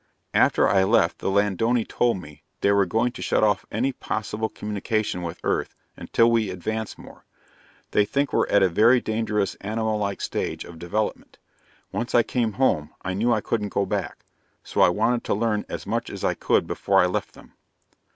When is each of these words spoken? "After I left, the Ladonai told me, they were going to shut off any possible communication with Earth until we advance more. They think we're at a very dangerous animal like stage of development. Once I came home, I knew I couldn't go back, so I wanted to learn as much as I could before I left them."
"After 0.33 0.67
I 0.67 0.83
left, 0.83 1.19
the 1.19 1.29
Ladonai 1.29 1.83
told 1.87 2.19
me, 2.19 2.41
they 2.61 2.71
were 2.71 2.87
going 2.87 3.11
to 3.11 3.21
shut 3.21 3.43
off 3.43 3.67
any 3.71 3.91
possible 3.91 4.49
communication 4.49 5.21
with 5.21 5.39
Earth 5.43 5.75
until 5.95 6.31
we 6.31 6.49
advance 6.49 6.97
more. 6.97 7.23
They 7.91 8.03
think 8.03 8.33
we're 8.33 8.47
at 8.47 8.63
a 8.63 8.67
very 8.67 8.99
dangerous 8.99 9.53
animal 9.61 9.99
like 9.99 10.19
stage 10.19 10.65
of 10.65 10.79
development. 10.79 11.37
Once 11.91 12.15
I 12.15 12.23
came 12.23 12.53
home, 12.53 12.89
I 13.03 13.13
knew 13.13 13.31
I 13.31 13.41
couldn't 13.41 13.69
go 13.69 13.85
back, 13.85 14.25
so 14.63 14.81
I 14.81 14.89
wanted 14.89 15.23
to 15.25 15.35
learn 15.35 15.67
as 15.69 15.85
much 15.85 16.09
as 16.09 16.23
I 16.23 16.33
could 16.33 16.65
before 16.65 16.99
I 16.99 17.05
left 17.05 17.35
them." 17.35 17.53